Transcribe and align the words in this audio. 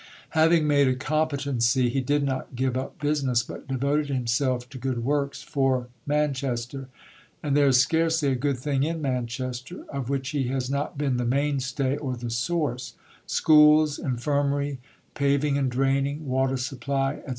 Having 0.31 0.65
made 0.65 0.87
"a 0.87 0.95
competency," 0.95 1.87
he 1.89 2.01
did 2.01 2.23
not 2.23 2.55
give 2.55 2.75
up 2.75 2.99
business, 2.99 3.43
but 3.43 3.67
devoted 3.67 4.07
himself 4.07 4.67
to 4.71 4.79
good 4.79 5.03
works 5.05 5.43
for 5.43 5.89
Manchester. 6.07 6.87
And 7.43 7.55
there 7.55 7.67
is 7.67 7.79
scarcely 7.81 8.29
a 8.31 8.35
good 8.35 8.57
thing 8.57 8.81
in 8.81 8.99
Manchester, 8.99 9.83
of 9.89 10.09
which 10.09 10.29
he 10.29 10.45
has 10.45 10.71
not 10.71 10.97
been 10.97 11.17
the 11.17 11.23
main 11.25 11.59
stay 11.59 11.97
or 11.97 12.15
the 12.15 12.31
source 12.31 12.95
schools, 13.27 13.99
infirmary, 13.99 14.79
paving 15.13 15.55
and 15.55 15.69
draining, 15.69 16.25
water 16.27 16.57
supply, 16.57 17.17
etc. 17.17 17.29